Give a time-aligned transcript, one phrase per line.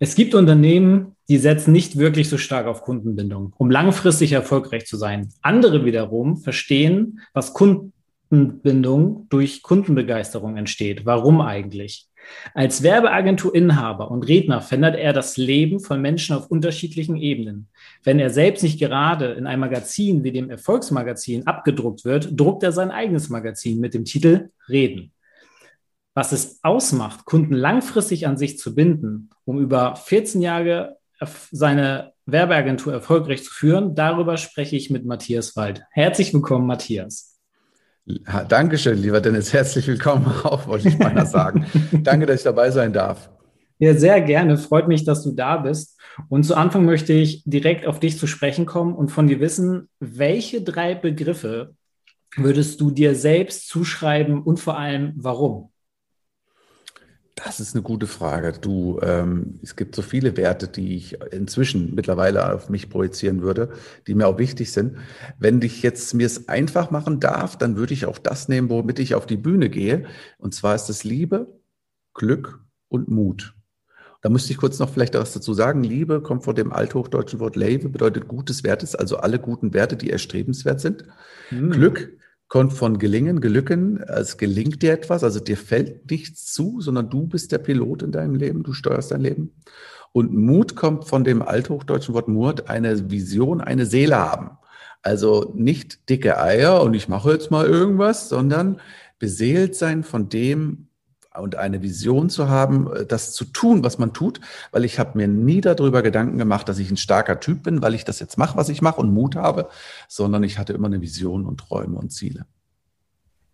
[0.00, 4.96] Es gibt Unternehmen, die setzen nicht wirklich so stark auf Kundenbindung, um langfristig erfolgreich zu
[4.96, 5.30] sein.
[5.42, 11.04] Andere wiederum verstehen, was Kundenbindung durch Kundenbegeisterung entsteht.
[11.04, 12.06] Warum eigentlich?
[12.54, 17.68] Als Werbeagenturinhaber und Redner verändert er das Leben von Menschen auf unterschiedlichen Ebenen.
[18.04, 22.70] Wenn er selbst nicht gerade in einem Magazin wie dem Erfolgsmagazin abgedruckt wird, druckt er
[22.70, 25.10] sein eigenes Magazin mit dem Titel Reden
[26.18, 30.96] was es ausmacht, Kunden langfristig an sich zu binden, um über 14 Jahre
[31.52, 35.84] seine Werbeagentur erfolgreich zu führen, darüber spreche ich mit Matthias Wald.
[35.92, 37.38] Herzlich willkommen, Matthias.
[38.48, 39.52] Dankeschön, lieber Dennis.
[39.52, 41.66] Herzlich willkommen auch, wollte ich meiner sagen.
[42.02, 43.30] Danke, dass ich dabei sein darf.
[43.78, 44.58] Ja, sehr gerne.
[44.58, 46.00] Freut mich, dass du da bist.
[46.28, 49.88] Und zu Anfang möchte ich direkt auf dich zu sprechen kommen und von dir wissen,
[50.00, 51.76] welche drei Begriffe
[52.34, 55.70] würdest du dir selbst zuschreiben und vor allem warum?
[57.44, 58.52] Das ist eine gute Frage.
[58.60, 63.70] Du, ähm, es gibt so viele Werte, die ich inzwischen mittlerweile auf mich projizieren würde,
[64.06, 64.96] die mir auch wichtig sind.
[65.38, 68.98] Wenn ich jetzt mir es einfach machen darf, dann würde ich auch das nehmen, womit
[68.98, 70.06] ich auf die Bühne gehe.
[70.38, 71.60] Und zwar ist es Liebe,
[72.12, 73.54] Glück und Mut.
[74.20, 75.84] Da müsste ich kurz noch vielleicht was dazu sagen.
[75.84, 80.10] Liebe kommt von dem althochdeutschen Wort Leve, bedeutet gutes Wertes, also alle guten Werte, die
[80.10, 81.04] erstrebenswert sind.
[81.52, 81.70] Mhm.
[81.70, 82.18] Glück
[82.48, 87.26] kommt von gelingen, gelücken, es gelingt dir etwas, also dir fällt nichts zu, sondern du
[87.26, 89.52] bist der Pilot in deinem Leben, du steuerst dein Leben.
[90.12, 94.50] Und Mut kommt von dem althochdeutschen Wort Mut, eine Vision, eine Seele haben.
[95.02, 98.80] Also nicht dicke Eier und ich mache jetzt mal irgendwas, sondern
[99.18, 100.87] beseelt sein von dem,
[101.38, 104.40] und eine Vision zu haben, äh, das zu tun, was man tut,
[104.72, 107.94] weil ich habe mir nie darüber Gedanken gemacht, dass ich ein starker Typ bin, weil
[107.94, 109.68] ich das jetzt mache, was ich mache und Mut habe,
[110.08, 112.46] sondern ich hatte immer eine Vision und Träume und Ziele.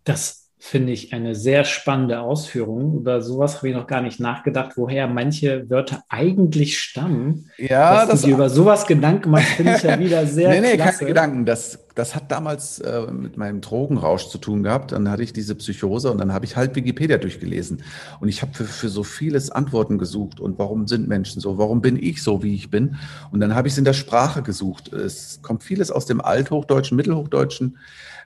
[0.03, 2.95] Das finde ich eine sehr spannende Ausführung.
[2.95, 7.51] Über sowas habe ich noch gar nicht nachgedacht, woher manche Wörter eigentlich stammen.
[7.57, 10.61] Ja, Dass das du dir über sowas Gedanken gemacht, finde ich ja wieder sehr Nee,
[10.61, 10.99] nee, klasse.
[10.99, 11.45] keine Gedanken.
[11.45, 14.91] Das, das hat damals äh, mit meinem Drogenrausch zu tun gehabt.
[14.91, 17.83] Dann hatte ich diese Psychose und dann habe ich halt Wikipedia durchgelesen.
[18.19, 20.41] Und ich habe für, für so vieles Antworten gesucht.
[20.41, 21.57] Und warum sind Menschen so?
[21.57, 22.97] Warum bin ich so, wie ich bin?
[23.31, 24.91] Und dann habe ich es in der Sprache gesucht.
[24.91, 27.77] Es kommt vieles aus dem Althochdeutschen, Mittelhochdeutschen.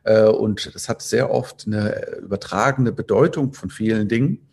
[0.03, 4.48] Äh, und das hat sehr oft eine übertragene Bedeutung von vielen Dingen.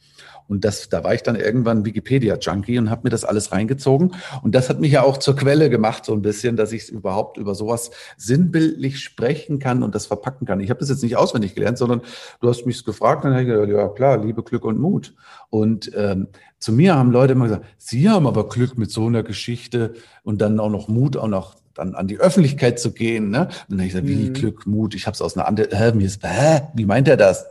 [0.49, 4.15] Und das, da war ich dann irgendwann Wikipedia-Junkie und habe mir das alles reingezogen.
[4.43, 7.37] Und das hat mich ja auch zur Quelle gemacht, so ein bisschen, dass ich überhaupt
[7.37, 10.61] über sowas sinnbildlich sprechen kann und das verpacken kann.
[10.61, 12.03] Ich habe das jetzt nicht auswendig gelernt, sondern
[12.41, 15.15] du hast mich gefragt, dann habe ich gesagt, ja klar, Liebe, Glück und Mut.
[15.51, 19.23] Und ähm, zu mir haben Leute immer gesagt, Sie haben aber Glück mit so einer
[19.23, 23.31] Geschichte und dann auch noch Mut, auch noch dann an die Öffentlichkeit zu gehen.
[23.31, 23.41] Ne?
[23.41, 24.33] Und dann habe ich gesagt, wie mhm.
[24.33, 27.17] Glück, Mut, ich habe es aus einer anderen, hä, mir ist, hä, wie meint er
[27.17, 27.47] das?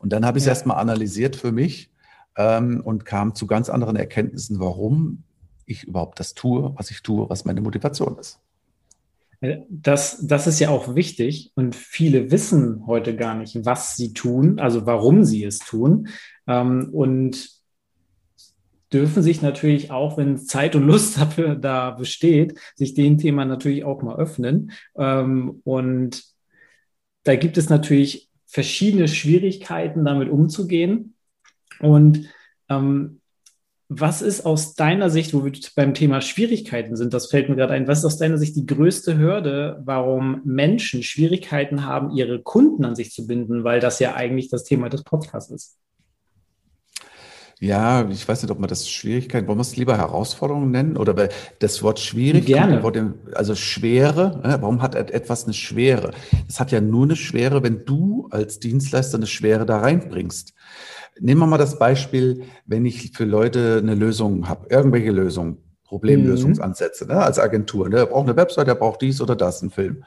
[0.00, 0.52] Und dann habe ich es ja.
[0.52, 1.90] erstmal analysiert für mich
[2.40, 5.24] ähm, und kam zu ganz anderen Erkenntnissen, warum
[5.66, 8.40] ich überhaupt das tue, was ich tue, was meine Motivation ist.
[9.70, 14.58] Das, das ist ja auch wichtig und viele wissen heute gar nicht, was sie tun,
[14.58, 16.08] also warum sie es tun.
[16.46, 17.48] Ähm, und
[18.92, 23.84] dürfen sich natürlich auch, wenn Zeit und Lust dafür da besteht, sich dem Thema natürlich
[23.84, 24.72] auch mal öffnen.
[24.96, 26.22] Ähm, und
[27.22, 31.14] da gibt es natürlich verschiedene Schwierigkeiten, damit umzugehen.
[31.80, 32.28] Und
[32.68, 33.20] ähm,
[33.92, 37.74] was ist aus deiner Sicht, wo wir beim Thema Schwierigkeiten sind, das fällt mir gerade
[37.74, 42.84] ein, was ist aus deiner Sicht die größte Hürde, warum Menschen Schwierigkeiten haben, ihre Kunden
[42.84, 45.76] an sich zu binden, weil das ja eigentlich das Thema des Podcasts ist?
[47.58, 50.96] Ja, ich weiß nicht, ob man das Schwierigkeiten, wollen wir es lieber Herausforderungen nennen?
[50.96, 51.28] Oder weil
[51.58, 52.82] das Wort schwierig, Gerne.
[53.34, 54.56] also Schwere, ne?
[54.60, 56.12] warum hat etwas eine Schwere?
[56.48, 60.54] Es hat ja nur eine Schwere, wenn du als Dienstleister eine Schwere da reinbringst.
[61.18, 65.58] Nehmen wir mal das Beispiel, wenn ich für Leute eine Lösung habe, irgendwelche Lösungen.
[65.90, 67.88] Problemlösungsansätze ne, als Agentur.
[67.88, 67.96] Ne?
[67.96, 70.04] Er braucht eine Website, er braucht dies oder das, einen Film.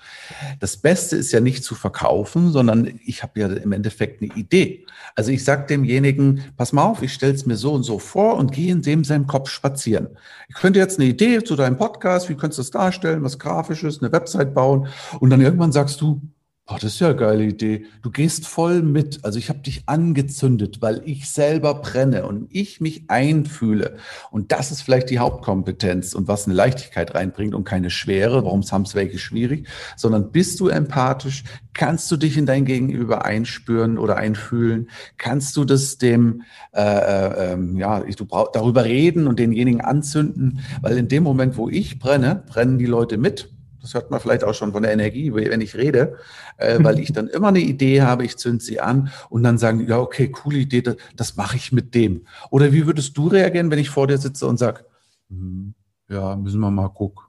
[0.62, 4.86] Das Beste ist ja nicht zu verkaufen, sondern ich habe ja im Endeffekt eine Idee.
[5.14, 8.38] Also ich sage demjenigen, pass mal auf, ich stelle es mir so und so vor
[8.38, 10.08] und gehe in dem seinem Kopf spazieren.
[10.48, 14.02] Ich könnte jetzt eine Idee zu deinem Podcast, wie könntest du das darstellen, was Grafisches,
[14.02, 14.88] eine Website bauen
[15.20, 16.22] und dann irgendwann sagst du,
[16.65, 17.88] Boah, das ist ja eine geile Idee.
[18.04, 19.25] Du gehst voll mit.
[19.25, 23.98] Also ich habe dich angezündet, weil ich selber brenne und ich mich einfühle.
[24.31, 28.45] Und das ist vielleicht die Hauptkompetenz und was eine Leichtigkeit reinbringt und keine Schwere.
[28.45, 29.68] Warum haben es welche schwierig?
[29.98, 31.44] Sondern bist du empathisch?
[31.74, 34.89] Kannst du dich in dein Gegenüber einspüren oder einfühlen?
[35.18, 40.62] Kannst du das dem, äh, äh, ähm, ja, du brauchst darüber reden und denjenigen anzünden?
[40.81, 43.53] Weil in dem Moment, wo ich brenne, brennen die Leute mit.
[43.83, 46.15] Das hört man vielleicht auch schon von der Energie, wenn ich rede,
[46.57, 49.85] äh, weil ich dann immer eine Idee habe, ich zünd sie an und dann sagen,
[49.88, 52.25] ja, okay, coole Idee, das, das mache ich mit dem.
[52.50, 54.85] Oder wie würdest du reagieren, wenn ich vor dir sitze und sage,
[55.30, 55.74] hm,
[56.09, 57.25] ja, müssen wir mal gucken.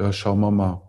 [0.00, 0.82] Ja, schauen wir mal.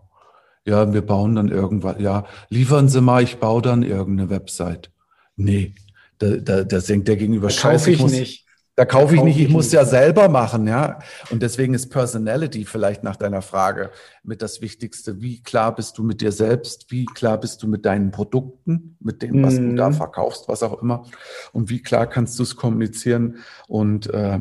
[0.64, 1.96] Ja, wir bauen dann irgendwas.
[1.98, 4.92] Ja, liefern Sie mal, ich baue dann irgendeine Website.
[5.34, 5.74] Nee,
[6.18, 7.90] da, da, da denkt der gegenüber da Scheiße.
[7.90, 8.46] Ich, muss, nicht.
[8.80, 11.00] Da kaufe ich nicht, ich muss ja selber machen, ja.
[11.30, 13.90] Und deswegen ist Personality vielleicht nach deiner Frage
[14.22, 15.20] mit das Wichtigste.
[15.20, 16.90] Wie klar bist du mit dir selbst?
[16.90, 19.68] Wie klar bist du mit deinen Produkten, mit dem, was mhm.
[19.68, 19.94] du da mhm.
[19.96, 21.04] verkaufst, was auch immer?
[21.52, 23.36] Und wie klar kannst du es kommunizieren
[23.68, 24.38] und äh,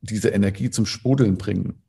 [0.00, 1.80] diese Energie zum Sprudeln bringen?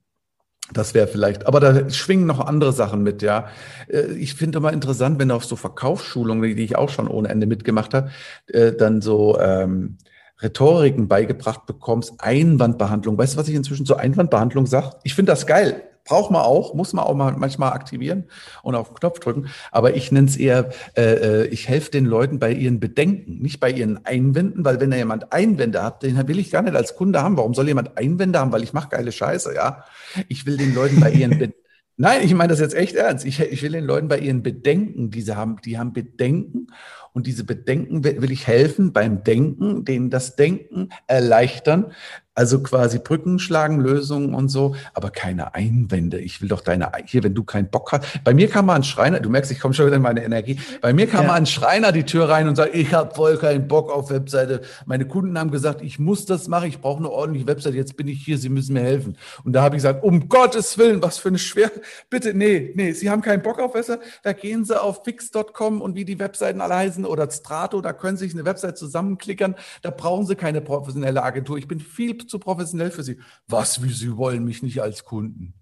[0.71, 3.47] Das wäre vielleicht, aber da schwingen noch andere Sachen mit, ja.
[3.87, 7.29] Äh, ich finde immer interessant, wenn du auf so Verkaufsschulungen, die ich auch schon ohne
[7.29, 8.11] Ende mitgemacht habe,
[8.45, 9.97] äh, dann so ähm,
[10.41, 13.17] Rhetoriken beigebracht bekommst, Einwandbehandlung.
[13.17, 14.91] Weißt du, was ich inzwischen zur Einwandbehandlung sage?
[15.03, 15.83] Ich finde das geil.
[16.05, 18.23] Braucht man auch, muss man auch mal manchmal aktivieren
[18.63, 19.49] und auf den Knopf drücken.
[19.71, 23.59] Aber ich nenne es eher, äh, äh, ich helfe den Leuten bei ihren Bedenken, nicht
[23.59, 26.95] bei ihren Einwänden, weil wenn da jemand Einwände hat, den will ich gar nicht als
[26.95, 27.37] Kunde haben.
[27.37, 28.51] Warum soll jemand Einwände haben?
[28.51, 29.83] Weil ich mache geile Scheiße, ja.
[30.29, 31.59] Ich will den Leuten bei ihren Bedenken
[32.01, 33.25] Nein, ich meine das jetzt echt ernst.
[33.25, 36.67] Ich, ich, will den Leuten bei ihren Bedenken, die sie haben, die haben Bedenken
[37.11, 41.91] und diese Bedenken will ich helfen beim Denken, denen das Denken erleichtern,
[42.39, 46.19] also quasi Brücken schlagen, Lösungen und so, aber keine Einwände.
[46.19, 48.23] Ich will doch deine, hier, wenn du keinen Bock hast.
[48.23, 50.57] Bei mir kam mal ein Schreiner, du merkst, ich komme schon wieder in meine Energie.
[50.79, 51.27] Bei mir kam ja.
[51.27, 54.61] mal ein Schreiner die Tür rein und sagt, ich habe voll keinen Bock auf Webseite.
[54.85, 58.07] Meine Kunden haben gesagt, ich muss das machen, ich brauche eine ordentliche Webseite, jetzt bin
[58.07, 59.17] ich hier, sie müssen mir helfen.
[59.43, 61.71] Und da habe ich gesagt, um Gottes Willen, was für eine schwer,
[62.09, 65.95] bitte, nee, nee, sie haben keinen Bock auf Webseite, da gehen sie auf fix.com und
[65.95, 69.91] wie die Webseiten alle heißen oder Strato, da können sie sich eine Webseite zusammenklickern, da
[69.91, 71.57] brauchen sie keine professionelle Agentur.
[71.57, 73.19] Ich bin viel zu professionell für Sie.
[73.47, 75.53] Was, wie Sie wollen mich nicht als Kunden?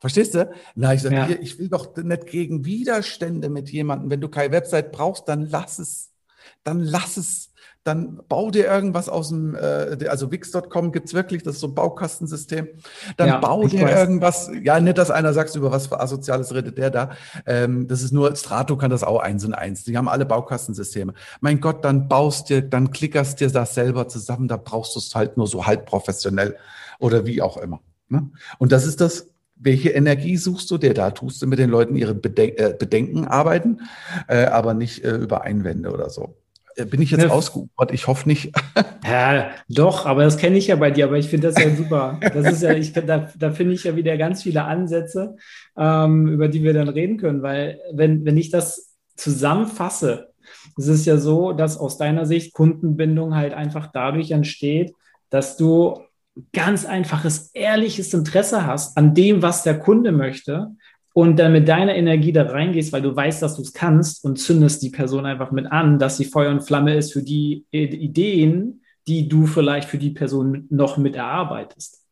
[0.00, 0.50] Verstehst du?
[0.74, 1.28] Na, ich sage, ja.
[1.28, 4.10] ich will doch nicht gegen Widerstände mit jemandem.
[4.10, 6.12] Wenn du keine Website brauchst, dann lass es.
[6.62, 7.53] Dann lass es
[7.84, 11.74] dann bau dir irgendwas aus dem, äh, also Wix.com gibt's wirklich, das ist so ein
[11.74, 12.68] Baukastensystem.
[13.18, 13.98] Dann ja, bau dir weiß.
[13.98, 17.10] irgendwas, ja, nicht, dass einer sagt, über was für Asoziales redet der da.
[17.44, 19.84] Ähm, das ist nur, Strato kann das auch eins und eins.
[19.84, 21.12] Die haben alle Baukastensysteme.
[21.40, 25.14] Mein Gott, dann baust dir, dann klickerst dir das selber zusammen, da brauchst du es
[25.14, 26.56] halt nur so halb professionell
[26.98, 27.80] oder wie auch immer.
[28.08, 28.30] Ne?
[28.58, 31.10] Und das ist das, welche Energie suchst du dir da?
[31.10, 33.80] Tust du mit den Leuten ihre Beden äh, Bedenken arbeiten,
[34.26, 36.36] äh, aber nicht äh, über Einwände oder so.
[36.76, 37.92] Äh, bin ich jetzt ne, ausgeufert?
[37.92, 38.52] Ich hoffe nicht.
[39.06, 42.18] Ja, doch, aber das kenne ich ja bei dir, aber ich finde das ja super.
[42.20, 45.36] Das ist ja, ich, da, da finde ich ja wieder ganz viele Ansätze,
[45.76, 50.30] ähm, über die wir dann reden können, weil wenn, wenn ich das zusammenfasse,
[50.78, 54.94] es ist ja so, dass aus deiner Sicht Kundenbindung halt einfach dadurch entsteht,
[55.28, 56.00] dass du
[56.54, 60.70] ganz einfaches, ehrliches Interesse hast an dem, was der Kunde möchte
[61.14, 64.36] und dann mit deiner Energie da reingehst, weil du weißt, dass du es kannst und
[64.36, 68.82] zündest die Person einfach mit an, dass sie Feuer und Flamme ist für die Ideen,
[69.06, 72.03] die du vielleicht für die Person noch mit erarbeitest.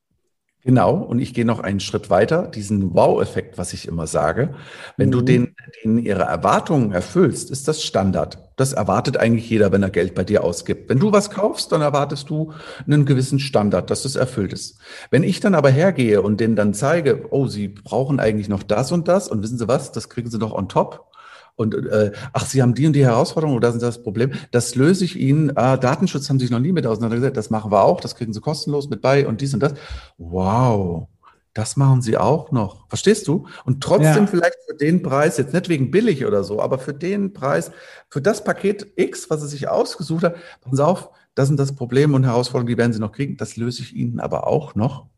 [0.64, 4.54] Genau, und ich gehe noch einen Schritt weiter, diesen Wow-Effekt, was ich immer sage.
[4.96, 5.12] Wenn mhm.
[5.12, 8.38] du den, den ihre Erwartungen erfüllst, ist das Standard.
[8.56, 10.88] Das erwartet eigentlich jeder, wenn er Geld bei dir ausgibt.
[10.88, 12.52] Wenn du was kaufst, dann erwartest du
[12.86, 14.78] einen gewissen Standard, dass das erfüllt ist.
[15.10, 18.92] Wenn ich dann aber hergehe und denen dann zeige, oh, sie brauchen eigentlich noch das
[18.92, 21.11] und das und wissen Sie was, das kriegen Sie noch on top,
[21.54, 24.32] und äh, ach, Sie haben die und die Herausforderung oder das ist das Problem.
[24.50, 25.50] Das löse ich Ihnen.
[25.50, 27.36] Äh, Datenschutz haben Sie sich noch nie mit auseinandergesetzt.
[27.36, 28.00] Das machen wir auch.
[28.00, 29.74] Das kriegen Sie kostenlos mit bei und dies und das.
[30.18, 31.08] Wow.
[31.54, 32.88] Das machen sie auch noch.
[32.88, 33.46] Verstehst du?
[33.64, 34.26] Und trotzdem ja.
[34.26, 37.70] vielleicht für den Preis, jetzt nicht wegen billig oder so, aber für den Preis,
[38.08, 41.74] für das Paket X, was sie sich ausgesucht hat, passen Sie auf, das sind das
[41.74, 43.36] Problem und Herausforderungen, die werden Sie noch kriegen.
[43.36, 45.08] Das löse ich Ihnen aber auch noch.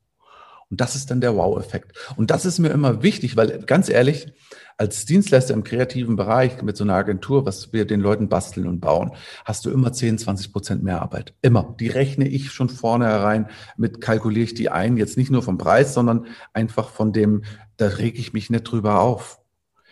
[0.71, 1.92] Und das ist dann der Wow-Effekt.
[2.16, 4.33] Und das ist mir immer wichtig, weil ganz ehrlich,
[4.76, 8.80] als Dienstleister im kreativen Bereich mit so einer Agentur, was wir den Leuten basteln und
[8.80, 9.12] bauen,
[9.44, 11.35] hast du immer 10, 20 Prozent mehr Arbeit.
[11.42, 11.76] Immer.
[11.78, 15.59] Die rechne ich schon vorne herein, mit kalkuliere ich die ein, jetzt nicht nur vom
[15.59, 17.44] Preis, sondern einfach von dem,
[17.76, 19.43] da reg ich mich nicht drüber auf.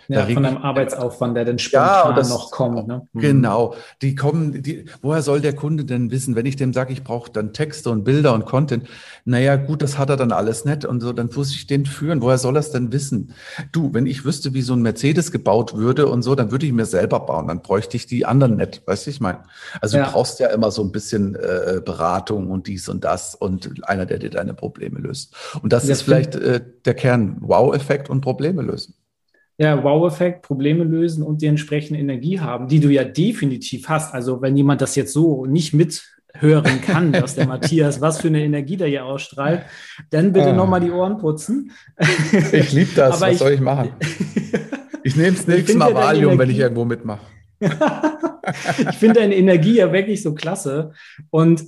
[0.09, 2.87] Ja, von einem Arbeitsaufwand, der dann spontan ja, das, noch kommt.
[2.87, 3.06] Ne?
[3.12, 3.21] Mhm.
[3.21, 7.04] Genau, die kommen, die, woher soll der Kunde denn wissen, wenn ich dem sage, ich
[7.04, 8.88] brauche dann Texte und Bilder und Content,
[9.25, 12.21] naja, gut, das hat er dann alles nicht und so, dann muss ich den führen.
[12.21, 13.35] Woher soll er es denn wissen?
[13.71, 16.73] Du, wenn ich wüsste, wie so ein Mercedes gebaut würde und so, dann würde ich
[16.73, 19.40] mir selber bauen, dann bräuchte ich die anderen nicht, weißt du, ich meine.
[19.80, 20.06] Also ja.
[20.06, 24.06] du brauchst ja immer so ein bisschen äh, Beratung und dies und das und einer,
[24.06, 25.35] der dir deine Probleme löst.
[25.62, 28.94] Und das, das ist vielleicht äh, der Kern, Wow-Effekt und Probleme lösen
[29.59, 34.14] ja, Wow-Effekt, Probleme lösen und die entsprechende Energie haben, die du ja definitiv hast.
[34.14, 38.42] Also wenn jemand das jetzt so nicht mithören kann, dass der Matthias, was für eine
[38.42, 39.62] Energie da hier ausstrahlt,
[40.11, 40.52] dann bitte ah.
[40.52, 41.73] nochmal die Ohren putzen.
[42.52, 43.90] Ich liebe das, Aber was ich, soll ich machen?
[45.04, 47.26] Ich nehme es nächstes Mal Valium, wenn ich irgendwo mitmache.
[47.61, 50.92] ich finde deine Energie ja wirklich so klasse.
[51.30, 51.64] Und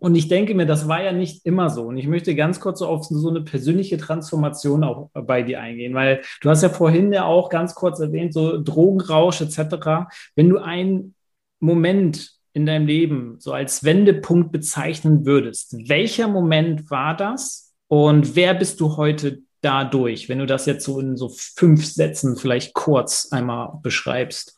[0.00, 1.82] und ich denke mir, das war ja nicht immer so.
[1.82, 5.94] Und ich möchte ganz kurz so auf so eine persönliche Transformation auch bei dir eingehen,
[5.94, 10.06] weil du hast ja vorhin ja auch ganz kurz erwähnt, so Drogenrausch etc.
[10.36, 11.14] Wenn du einen
[11.58, 18.54] Moment in deinem Leben so als Wendepunkt bezeichnen würdest, welcher Moment war das und wer
[18.54, 23.28] bist du heute dadurch, wenn du das jetzt so in so fünf Sätzen vielleicht kurz
[23.32, 24.57] einmal beschreibst?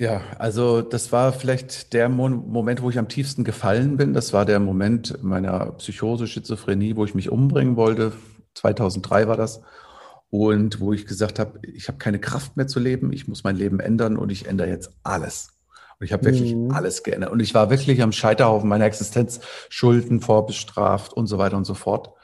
[0.00, 4.14] Ja, also das war vielleicht der Moment, wo ich am tiefsten gefallen bin.
[4.14, 8.12] Das war der Moment meiner Psychose, Schizophrenie, wo ich mich umbringen wollte.
[8.54, 9.60] 2003 war das.
[10.30, 13.56] Und wo ich gesagt habe, ich habe keine Kraft mehr zu leben, ich muss mein
[13.56, 15.50] Leben ändern und ich ändere jetzt alles.
[15.98, 16.70] Und ich habe wirklich mhm.
[16.70, 17.30] alles geändert.
[17.30, 21.74] Und ich war wirklich am Scheiterhaufen meiner Existenz, Schulden vorbestraft und so weiter und so
[21.74, 22.14] fort.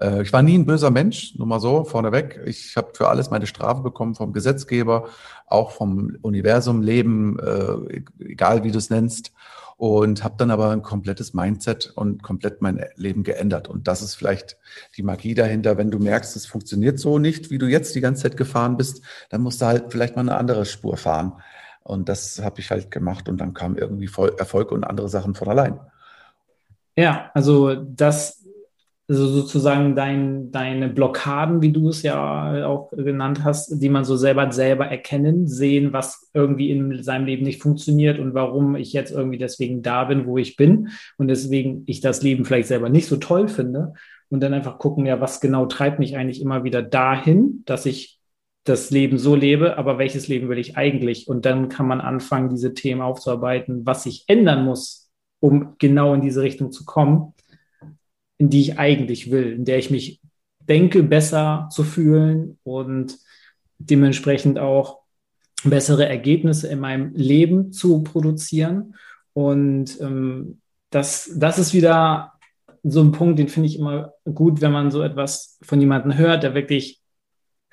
[0.00, 2.40] Äh, ich war nie ein böser Mensch, nur mal so vorneweg.
[2.46, 5.08] Ich habe für alles meine Strafe bekommen vom Gesetzgeber,
[5.46, 9.32] auch vom Universum, Leben, äh, egal wie du es nennst.
[9.78, 13.68] Und habe dann aber ein komplettes Mindset und komplett mein Leben geändert.
[13.68, 14.56] Und das ist vielleicht
[14.96, 15.76] die Magie dahinter.
[15.76, 19.02] Wenn du merkst, es funktioniert so nicht, wie du jetzt die ganze Zeit gefahren bist,
[19.28, 21.34] dann musst du halt vielleicht mal eine andere Spur fahren.
[21.82, 25.48] Und das habe ich halt gemacht und dann kam irgendwie Erfolg und andere Sachen von
[25.48, 25.78] allein.
[26.96, 28.45] Ja, also das
[29.08, 34.16] also sozusagen dein, deine Blockaden, wie du es ja auch genannt hast, die man so
[34.16, 39.12] selber selber erkennen, sehen, was irgendwie in seinem Leben nicht funktioniert und warum ich jetzt
[39.12, 43.06] irgendwie deswegen da bin, wo ich bin und deswegen ich das Leben vielleicht selber nicht
[43.06, 43.92] so toll finde
[44.28, 48.18] und dann einfach gucken, ja, was genau treibt mich eigentlich immer wieder dahin, dass ich
[48.64, 51.28] das Leben so lebe, aber welches Leben will ich eigentlich?
[51.28, 55.08] Und dann kann man anfangen, diese Themen aufzuarbeiten, was sich ändern muss,
[55.38, 57.34] um genau in diese Richtung zu kommen
[58.38, 60.20] in die ich eigentlich will, in der ich mich
[60.60, 63.18] denke, besser zu fühlen und
[63.78, 65.00] dementsprechend auch
[65.64, 68.94] bessere Ergebnisse in meinem Leben zu produzieren.
[69.32, 72.32] Und ähm, das, das ist wieder
[72.82, 76.42] so ein Punkt, den finde ich immer gut, wenn man so etwas von jemandem hört,
[76.42, 77.00] der wirklich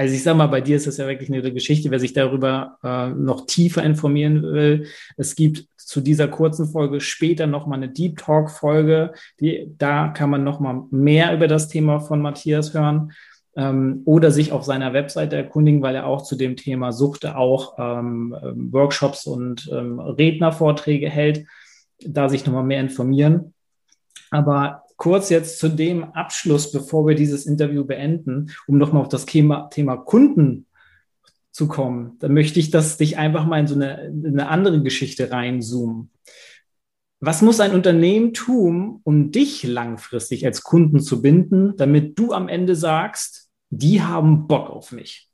[0.03, 2.77] also ich sage mal, bei dir ist das ja wirklich eine Geschichte, wer sich darüber
[2.83, 4.87] äh, noch tiefer informieren will.
[5.15, 10.29] Es gibt zu dieser kurzen Folge später nochmal eine Deep Talk Folge, die, da kann
[10.29, 13.13] man nochmal mehr über das Thema von Matthias hören
[13.55, 17.75] ähm, oder sich auf seiner Webseite erkundigen, weil er auch zu dem Thema Suchte auch
[17.77, 21.45] ähm, ähm Workshops und ähm, Rednervorträge hält,
[22.05, 23.53] da sich nochmal mehr informieren.
[24.31, 29.25] Aber kurz jetzt zu dem Abschluss, bevor wir dieses Interview beenden, um nochmal auf das
[29.25, 30.65] Thema, Thema Kunden
[31.51, 32.15] zu kommen.
[32.19, 36.09] Da möchte ich, dass dich einfach mal in so eine, eine andere Geschichte reinzoomen.
[37.19, 42.47] Was muss ein Unternehmen tun, um dich langfristig als Kunden zu binden, damit du am
[42.47, 45.29] Ende sagst, die haben Bock auf mich?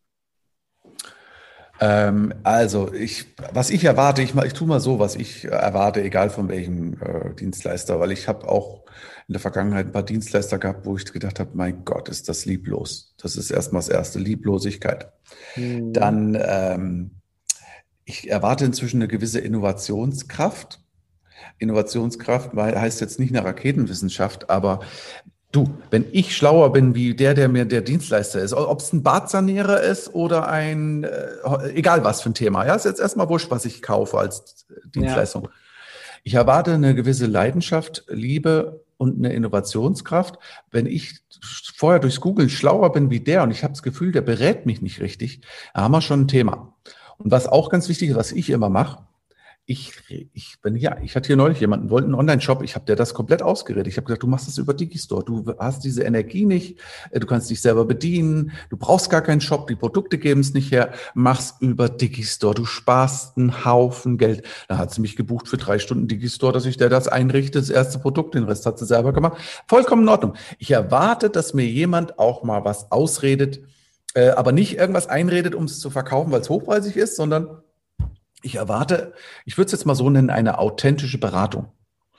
[1.82, 6.30] Ähm, also, ich, was ich erwarte, ich, ich tue mal so, was ich erwarte, egal
[6.30, 8.84] von welchem äh, Dienstleister, weil ich habe auch
[9.28, 12.46] in der Vergangenheit ein paar Dienstleister gehabt, wo ich gedacht habe, mein Gott, ist das
[12.46, 13.14] lieblos.
[13.22, 15.12] Das ist erstmal das erste, Lieblosigkeit.
[15.56, 15.94] Mhm.
[15.94, 17.12] Dann, ähm,
[18.06, 20.82] ich erwarte inzwischen eine gewisse Innovationskraft.
[21.60, 24.80] Innovationskraft heißt jetzt nicht eine Raketenwissenschaft, aber
[25.52, 29.02] Du, wenn ich schlauer bin wie der, der mir der Dienstleister ist, ob es ein
[29.02, 33.50] Badsanierer ist oder ein, äh, egal was für ein Thema, ja, ist jetzt erstmal wurscht,
[33.50, 35.46] was ich kaufe als Dienstleistung.
[35.46, 35.50] Ja.
[36.24, 40.38] Ich erwarte eine gewisse Leidenschaft, Liebe und eine Innovationskraft.
[40.70, 41.22] Wenn ich
[41.76, 44.84] vorher durchs Google schlauer bin wie der und ich habe das Gefühl, der berät mich
[44.84, 45.42] nicht richtig,
[45.74, 46.74] haben wir schon ein Thema.
[47.18, 49.00] Und was auch ganz wichtig ist, was ich immer mache,
[49.70, 49.94] ich,
[50.34, 53.14] ich bin ja, ich hatte hier neulich jemanden, wollte einen Online-Shop, ich habe dir das
[53.14, 53.86] komplett ausgeredet.
[53.86, 56.80] Ich habe gesagt, du machst das über Digistore, du hast diese Energie nicht,
[57.12, 60.56] äh, du kannst dich selber bedienen, du brauchst gar keinen Shop, die Produkte geben es
[60.56, 64.44] nicht her, mach's über Digistore, du sparst einen Haufen Geld.
[64.68, 67.70] Da hat sie mich gebucht für drei Stunden Digistore, dass ich dir das einrichte, das
[67.70, 69.38] erste Produkt, den Rest hat sie selber gemacht.
[69.68, 70.34] Vollkommen in Ordnung.
[70.58, 73.62] Ich erwarte, dass mir jemand auch mal was ausredet,
[74.16, 77.62] äh, aber nicht irgendwas einredet, um es zu verkaufen, weil es hochpreisig ist, sondern
[78.42, 79.14] ich erwarte,
[79.46, 81.68] ich würde es jetzt mal so nennen, eine authentische Beratung.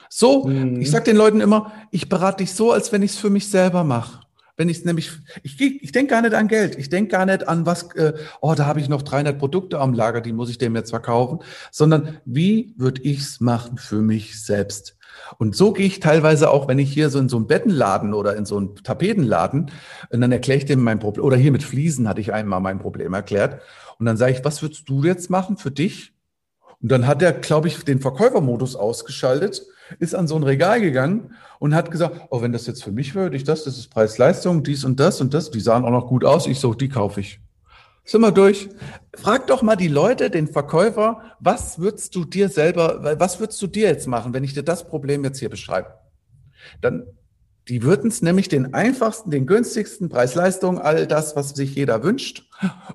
[0.09, 0.81] So, mhm.
[0.81, 3.49] ich sage den Leuten immer, ich berate dich so, als wenn ich es für mich
[3.49, 4.21] selber mache.
[4.61, 5.11] Wenn ich nämlich,
[5.43, 8.12] ich, ich denke gar nicht an Geld, ich denke gar nicht an was, äh,
[8.43, 11.38] oh, da habe ich noch 300 Produkte am Lager, die muss ich dem jetzt verkaufen,
[11.71, 14.99] sondern wie würde ich es machen für mich selbst?
[15.38, 18.37] Und so gehe ich teilweise auch, wenn ich hier so in so einen Bettenladen oder
[18.37, 19.71] in so einen Tapetenladen,
[20.11, 22.81] und dann erkläre ich dem mein Problem, oder hier mit Fliesen hatte ich einmal mein
[22.81, 23.62] Problem erklärt.
[23.99, 26.12] Und dann sage ich, was würdest du jetzt machen für dich?
[26.83, 29.62] Und dann hat er, glaube ich, den Verkäufermodus ausgeschaltet,
[29.99, 33.14] ist an so ein Regal gegangen und hat gesagt, oh, wenn das jetzt für mich
[33.14, 36.06] würde, ich das, das ist Preis-Leistung, dies und das und das, die sahen auch noch
[36.06, 37.40] gut aus, ich so, die kaufe ich.
[38.04, 38.68] Sind wir durch?
[39.14, 43.66] Frag doch mal die Leute, den Verkäufer, was würdest du dir selber, was würdest du
[43.66, 45.94] dir jetzt machen, wenn ich dir das Problem jetzt hier beschreibe?
[46.80, 47.04] Dann
[47.68, 52.49] die würden es nämlich den einfachsten, den günstigsten Preis-Leistung, all das, was sich jeder wünscht.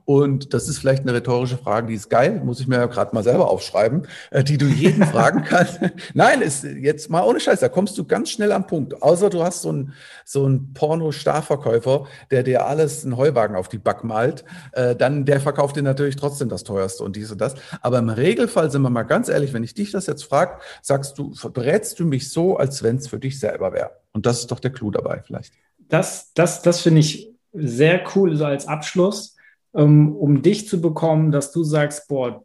[0.06, 3.14] Und das ist vielleicht eine rhetorische Frage, die ist geil, muss ich mir ja gerade
[3.16, 5.80] mal selber aufschreiben, äh, die du jeden fragen kannst.
[6.14, 9.02] Nein, ist jetzt mal ohne Scheiß, da kommst du ganz schnell am Punkt.
[9.02, 9.94] Außer du hast so einen
[10.24, 14.44] so einen Porno-Starverkäufer, der dir alles einen Heuwagen auf die Back malt,
[14.74, 17.56] äh, dann der verkauft dir natürlich trotzdem das teuerste und dies und das.
[17.82, 21.18] Aber im Regelfall sind wir mal ganz ehrlich, wenn ich dich das jetzt frage, sagst
[21.18, 23.92] du, berätst du mich so, als wenn es für dich selber wäre.
[24.14, 25.54] Und das ist doch der Clou dabei vielleicht.
[25.88, 29.35] Das, das, das finde ich sehr cool, so als Abschluss,
[29.84, 32.44] um dich zu bekommen, dass du sagst, boah,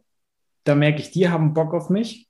[0.63, 2.27] da merke ich, die haben Bock auf mich.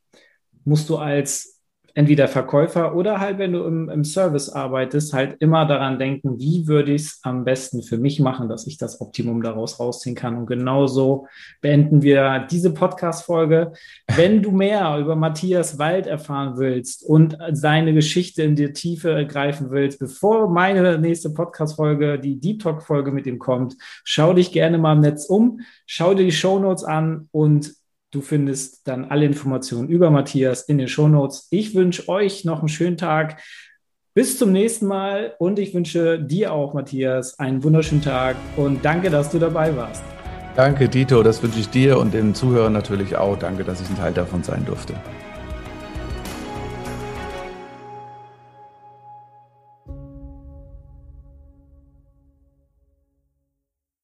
[0.63, 1.60] Musst du als
[1.93, 6.67] entweder Verkäufer oder halt, wenn du im, im Service arbeitest, halt immer daran denken, wie
[6.67, 10.37] würde ich es am besten für mich machen, dass ich das Optimum daraus rausziehen kann.
[10.37, 11.27] Und genauso
[11.61, 13.73] beenden wir diese Podcast-Folge.
[14.15, 19.71] Wenn du mehr über Matthias Wald erfahren willst und seine Geschichte in die Tiefe ergreifen
[19.71, 24.93] willst, bevor meine nächste Podcast-Folge, die Deep Talk-Folge mit ihm kommt, schau dich gerne mal
[24.93, 27.80] im Netz um, schau dir die Show Notes an und
[28.11, 31.47] Du findest dann alle Informationen über Matthias in den Shownotes.
[31.49, 33.41] Ich wünsche euch noch einen schönen Tag.
[34.13, 39.09] Bis zum nächsten Mal und ich wünsche dir auch, Matthias, einen wunderschönen Tag und danke,
[39.09, 40.03] dass du dabei warst.
[40.57, 43.39] Danke, Dito, das wünsche ich dir und den Zuhörern natürlich auch.
[43.39, 44.93] Danke, dass ich ein Teil davon sein durfte.